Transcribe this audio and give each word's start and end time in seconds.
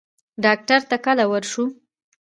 ډاکټر 0.43 0.79
ته 0.89 0.97
کله 1.05 1.23
ورشو؟ 1.31 1.63